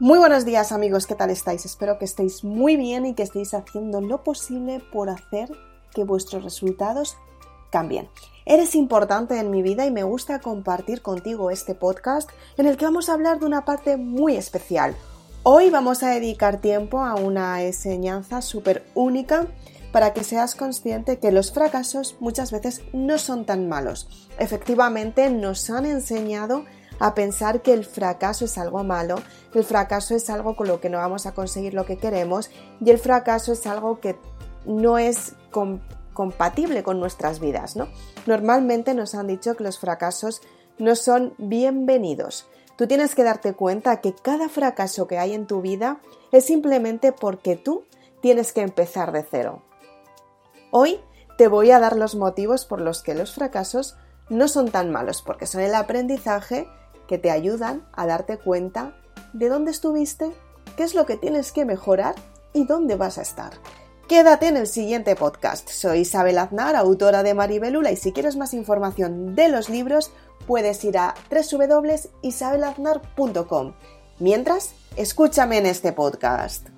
[0.00, 1.64] Muy buenos días amigos, ¿qué tal estáis?
[1.64, 5.48] Espero que estéis muy bien y que estéis haciendo lo posible por hacer
[5.94, 7.16] que vuestros resultados
[7.70, 8.08] cambien.
[8.44, 12.86] Eres importante en mi vida y me gusta compartir contigo este podcast en el que
[12.86, 14.96] vamos a hablar de una parte muy especial.
[15.44, 19.46] Hoy vamos a dedicar tiempo a una enseñanza súper única
[19.92, 24.08] para que seas consciente que los fracasos muchas veces no son tan malos.
[24.40, 26.64] Efectivamente nos han enseñado
[26.98, 29.16] a pensar que el fracaso es algo malo,
[29.54, 32.90] el fracaso es algo con lo que no vamos a conseguir lo que queremos y
[32.90, 34.16] el fracaso es algo que
[34.66, 35.34] no es
[36.12, 37.88] compatible con nuestras vidas, ¿no?
[38.26, 40.42] Normalmente nos han dicho que los fracasos
[40.78, 42.46] no son bienvenidos.
[42.76, 46.00] Tú tienes que darte cuenta que cada fracaso que hay en tu vida
[46.32, 47.84] es simplemente porque tú
[48.20, 49.62] tienes que empezar de cero.
[50.70, 50.98] Hoy
[51.38, 53.96] te voy a dar los motivos por los que los fracasos
[54.28, 56.66] no son tan malos, porque son el aprendizaje
[57.08, 58.94] que te ayudan a darte cuenta
[59.32, 60.32] de dónde estuviste,
[60.76, 62.14] qué es lo que tienes que mejorar
[62.52, 63.52] y dónde vas a estar.
[64.08, 65.70] Quédate en el siguiente podcast.
[65.70, 70.10] Soy Isabel Aznar, autora de Maribelula, y si quieres más información de los libros,
[70.46, 73.72] puedes ir a www.isabelaznar.com.
[74.18, 76.73] Mientras, escúchame en este podcast.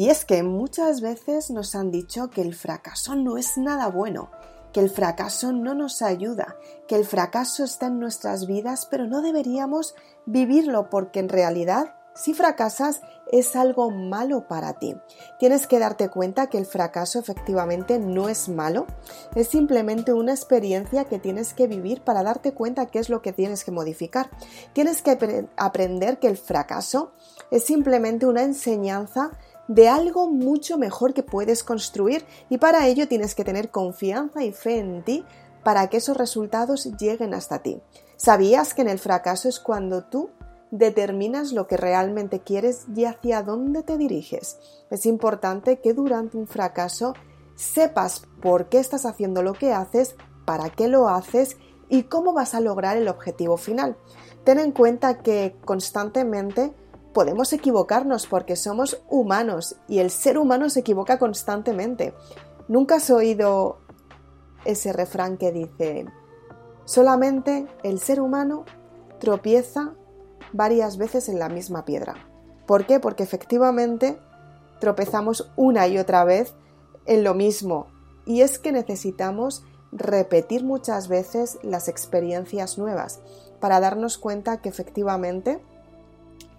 [0.00, 4.30] Y es que muchas veces nos han dicho que el fracaso no es nada bueno,
[4.72, 6.56] que el fracaso no nos ayuda,
[6.88, 12.34] que el fracaso está en nuestras vidas, pero no deberíamos vivirlo porque en realidad si
[12.34, 14.96] fracasas es algo malo para ti.
[15.38, 18.86] Tienes que darte cuenta que el fracaso efectivamente no es malo,
[19.34, 23.32] es simplemente una experiencia que tienes que vivir para darte cuenta qué es lo que
[23.32, 24.30] tienes que modificar.
[24.72, 27.12] Tienes que aprender que el fracaso
[27.50, 29.30] es simplemente una enseñanza
[29.70, 34.50] de algo mucho mejor que puedes construir y para ello tienes que tener confianza y
[34.50, 35.24] fe en ti
[35.62, 37.80] para que esos resultados lleguen hasta ti.
[38.16, 40.30] ¿Sabías que en el fracaso es cuando tú
[40.72, 44.58] determinas lo que realmente quieres y hacia dónde te diriges?
[44.90, 47.14] Es importante que durante un fracaso
[47.54, 50.16] sepas por qué estás haciendo lo que haces,
[50.46, 53.96] para qué lo haces y cómo vas a lograr el objetivo final.
[54.42, 56.74] Ten en cuenta que constantemente
[57.12, 62.14] podemos equivocarnos porque somos humanos y el ser humano se equivoca constantemente.
[62.68, 63.78] ¿Nunca has oído
[64.64, 66.06] ese refrán que dice,
[66.84, 68.64] solamente el ser humano
[69.18, 69.94] tropieza
[70.52, 72.14] varias veces en la misma piedra?
[72.66, 73.00] ¿Por qué?
[73.00, 74.18] Porque efectivamente
[74.78, 76.54] tropezamos una y otra vez
[77.06, 77.88] en lo mismo
[78.24, 83.20] y es que necesitamos repetir muchas veces las experiencias nuevas
[83.58, 85.60] para darnos cuenta que efectivamente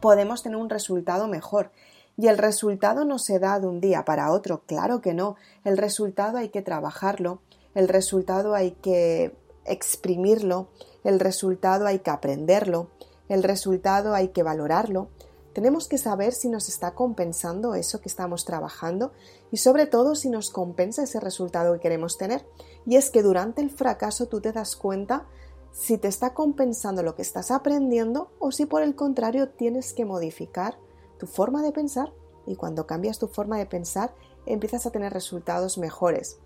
[0.00, 1.70] podemos tener un resultado mejor.
[2.16, 5.36] Y el resultado no se da de un día para otro, claro que no.
[5.64, 7.40] El resultado hay que trabajarlo,
[7.74, 9.34] el resultado hay que
[9.64, 10.68] exprimirlo,
[11.04, 12.90] el resultado hay que aprenderlo,
[13.28, 15.08] el resultado hay que valorarlo.
[15.52, 19.12] Tenemos que saber si nos está compensando eso que estamos trabajando
[19.50, 22.46] y sobre todo si nos compensa ese resultado que queremos tener.
[22.86, 25.26] Y es que durante el fracaso tú te das cuenta
[25.72, 30.04] si te está compensando lo que estás aprendiendo o si por el contrario tienes que
[30.04, 30.78] modificar
[31.18, 32.12] tu forma de pensar
[32.46, 34.14] y cuando cambias tu forma de pensar
[34.46, 36.38] empiezas a tener resultados mejores.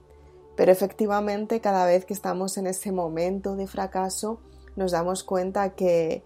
[0.56, 4.40] Pero efectivamente cada vez que estamos en ese momento de fracaso
[4.76, 6.24] nos damos cuenta que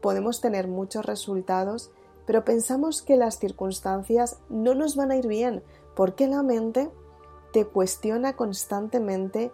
[0.00, 1.90] podemos tener muchos resultados,
[2.26, 5.62] pero pensamos que las circunstancias no nos van a ir bien
[5.94, 6.90] porque la mente
[7.52, 9.52] te cuestiona constantemente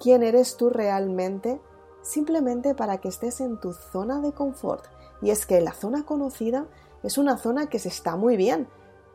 [0.00, 1.60] quién eres tú realmente
[2.06, 4.84] simplemente para que estés en tu zona de confort.
[5.22, 6.66] Y es que la zona conocida
[7.02, 8.68] es una zona que se está muy bien,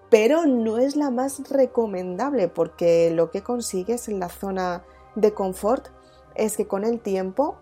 [0.10, 4.84] pero no es la más recomendable porque lo que consigues en la zona
[5.16, 5.88] de confort
[6.36, 7.58] es que con el tiempo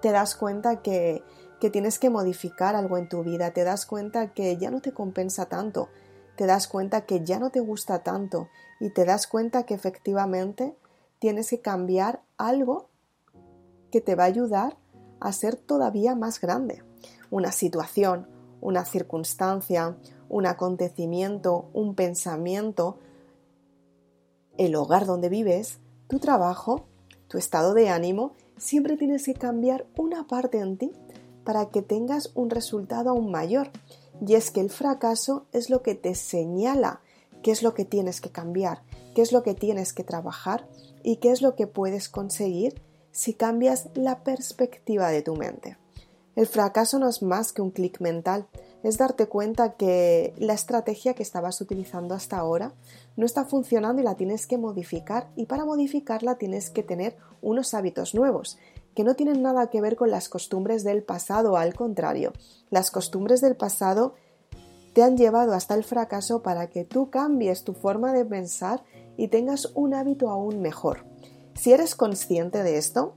[0.00, 1.22] te das cuenta que,
[1.60, 4.92] que tienes que modificar algo en tu vida, te das cuenta que ya no te
[4.92, 5.88] compensa tanto,
[6.36, 8.48] te das cuenta que ya no te gusta tanto
[8.80, 10.76] y te das cuenta que efectivamente
[11.18, 12.87] tienes que cambiar algo
[13.90, 14.76] que te va a ayudar
[15.20, 16.82] a ser todavía más grande.
[17.30, 18.26] Una situación,
[18.60, 19.96] una circunstancia,
[20.28, 22.98] un acontecimiento, un pensamiento,
[24.56, 26.86] el hogar donde vives, tu trabajo,
[27.28, 30.92] tu estado de ánimo, siempre tienes que cambiar una parte en ti
[31.44, 33.70] para que tengas un resultado aún mayor.
[34.26, 37.00] Y es que el fracaso es lo que te señala
[37.42, 38.82] qué es lo que tienes que cambiar,
[39.14, 40.68] qué es lo que tienes que trabajar
[41.02, 42.82] y qué es lo que puedes conseguir
[43.18, 45.76] si cambias la perspectiva de tu mente.
[46.36, 48.46] El fracaso no es más que un clic mental,
[48.84, 52.74] es darte cuenta que la estrategia que estabas utilizando hasta ahora
[53.16, 57.74] no está funcionando y la tienes que modificar y para modificarla tienes que tener unos
[57.74, 58.56] hábitos nuevos
[58.94, 62.32] que no tienen nada que ver con las costumbres del pasado, al contrario,
[62.70, 64.14] las costumbres del pasado
[64.92, 68.84] te han llevado hasta el fracaso para que tú cambies tu forma de pensar
[69.16, 71.04] y tengas un hábito aún mejor.
[71.58, 73.16] Si eres consciente de esto,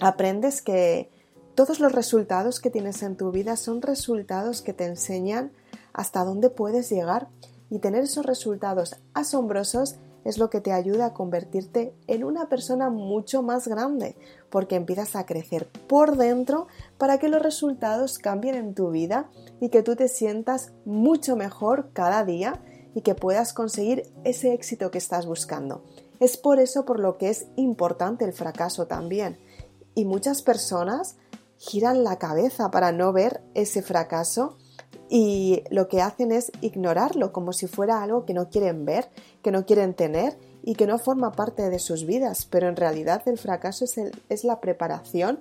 [0.00, 1.10] aprendes que
[1.54, 5.52] todos los resultados que tienes en tu vida son resultados que te enseñan
[5.92, 7.28] hasta dónde puedes llegar
[7.68, 12.88] y tener esos resultados asombrosos es lo que te ayuda a convertirte en una persona
[12.88, 14.16] mucho más grande,
[14.48, 16.66] porque empiezas a crecer por dentro
[16.96, 19.28] para que los resultados cambien en tu vida
[19.60, 22.62] y que tú te sientas mucho mejor cada día
[22.94, 25.84] y que puedas conseguir ese éxito que estás buscando.
[26.20, 29.38] Es por eso por lo que es importante el fracaso también.
[29.94, 31.16] Y muchas personas
[31.56, 34.56] giran la cabeza para no ver ese fracaso
[35.08, 39.10] y lo que hacen es ignorarlo como si fuera algo que no quieren ver,
[39.42, 43.22] que no quieren tener y que no forma parte de sus vidas, pero en realidad
[43.26, 45.40] el fracaso es, es la preparación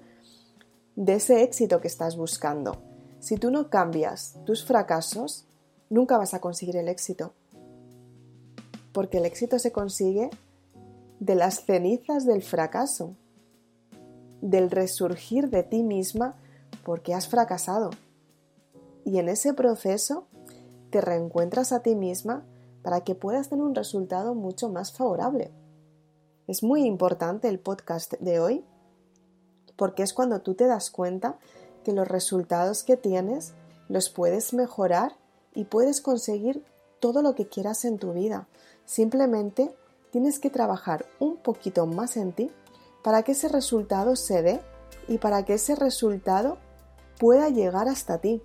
[0.96, 2.82] de ese éxito que estás buscando.
[3.20, 5.46] Si tú no cambias tus fracasos,
[5.90, 7.34] nunca vas a conseguir el éxito,
[8.92, 10.30] porque el éxito se consigue
[11.20, 13.16] de las cenizas del fracaso
[14.42, 16.36] del resurgir de ti misma
[16.84, 17.92] porque has fracasado.
[19.04, 20.28] Y en ese proceso
[20.90, 22.46] te reencuentras a ti misma
[22.82, 25.52] para que puedas tener un resultado mucho más favorable.
[26.48, 28.64] Es muy importante el podcast de hoy
[29.76, 31.38] porque es cuando tú te das cuenta
[31.84, 33.54] que los resultados que tienes
[33.88, 35.16] los puedes mejorar
[35.54, 36.64] y puedes conseguir
[37.00, 38.48] todo lo que quieras en tu vida.
[38.86, 39.74] Simplemente
[40.12, 42.52] tienes que trabajar un poquito más en ti
[43.04, 44.60] para que ese resultado se dé
[45.08, 46.58] y para que ese resultado
[47.18, 48.42] pueda llegar hasta ti.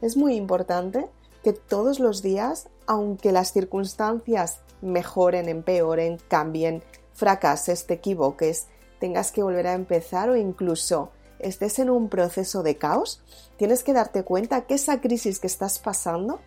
[0.00, 1.08] Es muy importante
[1.42, 6.82] que todos los días, aunque las circunstancias mejoren, empeoren, cambien,
[7.14, 8.66] fracases, te equivoques,
[9.00, 13.22] tengas que volver a empezar o incluso estés en un proceso de caos,
[13.56, 16.40] tienes que darte cuenta que esa crisis que estás pasando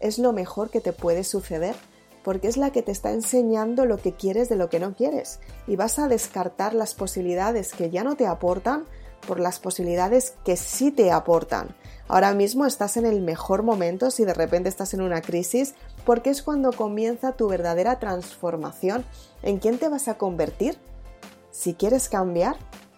[0.00, 1.74] es lo mejor que te puede suceder
[2.26, 5.38] porque es la que te está enseñando lo que quieres de lo que no quieres
[5.68, 8.82] y vas a descartar las posibilidades que ya no te aportan
[9.28, 11.68] por las posibilidades que sí te aportan.
[12.08, 16.30] Ahora mismo estás en el mejor momento si de repente estás en una crisis porque
[16.30, 19.04] es cuando comienza tu verdadera transformación.
[19.44, 20.76] ¿En quién te vas a convertir?
[21.52, 22.56] Si quieres cambiar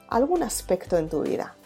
[0.09, 1.58] algún aspecto en tu vida.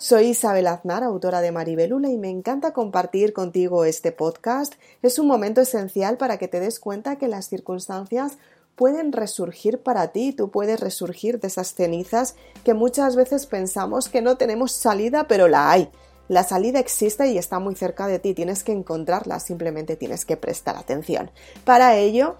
[0.00, 4.74] Soy Isabel Aznar, autora de Maribelula, y me encanta compartir contigo este podcast.
[5.02, 8.38] Es un momento esencial para que te des cuenta que las circunstancias
[8.76, 14.22] pueden resurgir para ti, tú puedes resurgir de esas cenizas que muchas veces pensamos que
[14.22, 15.90] no tenemos salida, pero la hay.
[16.28, 20.36] La salida existe y está muy cerca de ti, tienes que encontrarla, simplemente tienes que
[20.36, 21.32] prestar atención.
[21.64, 22.36] Para ello,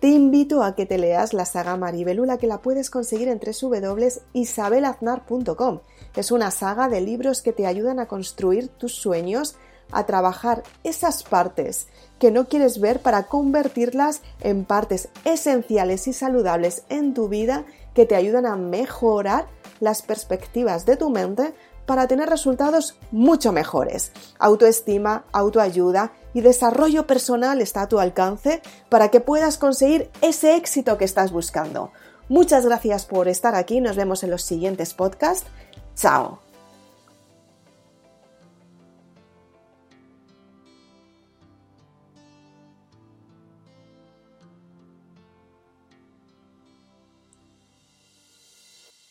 [0.00, 5.80] te invito a que te leas la saga Maribelula que la puedes conseguir en www.isabelaznar.com
[6.16, 9.56] es una saga de libros que te ayudan a construir tus sueños,
[9.92, 11.88] a trabajar esas partes
[12.18, 17.64] que no quieres ver para convertirlas en partes esenciales y saludables en tu vida
[17.94, 19.46] que te ayudan a mejorar
[19.80, 21.54] las perspectivas de tu mente
[21.86, 24.12] para tener resultados mucho mejores.
[24.38, 30.98] Autoestima, autoayuda y desarrollo personal está a tu alcance para que puedas conseguir ese éxito
[30.98, 31.90] que estás buscando.
[32.28, 35.46] Muchas gracias por estar aquí, nos vemos en los siguientes podcasts
[35.98, 36.47] 早。